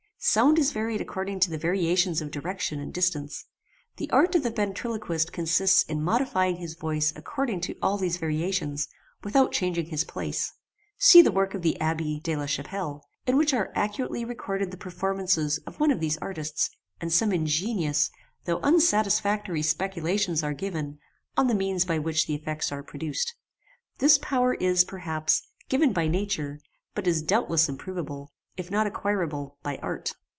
Sound 0.23 0.59
is 0.59 0.71
varied 0.71 1.01
according 1.01 1.39
to 1.39 1.49
the 1.49 1.57
variations 1.57 2.21
of 2.21 2.29
direction 2.29 2.79
and 2.79 2.93
distance. 2.93 3.45
The 3.97 4.07
art 4.11 4.35
of 4.35 4.43
the 4.43 4.51
ventriloquist 4.51 5.33
consists 5.33 5.81
in 5.81 6.03
modifying 6.03 6.57
his 6.57 6.75
voice 6.75 7.11
according 7.15 7.61
to 7.61 7.75
all 7.81 7.97
these 7.97 8.17
variations, 8.17 8.87
without 9.23 9.51
changing 9.51 9.87
his 9.87 10.03
place. 10.03 10.53
See 10.99 11.23
the 11.23 11.31
work 11.31 11.55
of 11.55 11.63
the 11.63 11.75
Abbe 11.81 12.19
de 12.19 12.35
la 12.35 12.45
Chappelle, 12.45 13.01
in 13.25 13.35
which 13.35 13.51
are 13.51 13.71
accurately 13.73 14.23
recorded 14.23 14.69
the 14.69 14.77
performances 14.77 15.57
of 15.65 15.79
one 15.79 15.89
of 15.89 15.99
these 15.99 16.19
artists, 16.19 16.69
and 16.99 17.11
some 17.11 17.31
ingenious, 17.33 18.11
though 18.45 18.59
unsatisfactory 18.61 19.63
speculations 19.63 20.43
are 20.43 20.53
given 20.53 20.99
on 21.35 21.47
the 21.47 21.55
means 21.55 21.83
by 21.83 21.97
which 21.97 22.27
the 22.27 22.35
effects 22.35 22.71
are 22.71 22.83
produced. 22.83 23.33
This 23.97 24.19
power 24.19 24.53
is, 24.53 24.85
perhaps, 24.85 25.47
given 25.67 25.91
by 25.91 26.07
nature, 26.07 26.59
but 26.93 27.07
is 27.07 27.23
doubtless 27.23 27.67
improvable, 27.67 28.31
if 28.57 28.69
not 28.69 28.85
acquirable, 28.85 29.57
by 29.63 29.77
art. 29.77 30.13